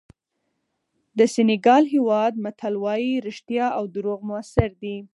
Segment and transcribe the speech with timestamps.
[1.17, 4.95] د سینیګال هېواد متل وایي رښتیا او دروغ موثر دي.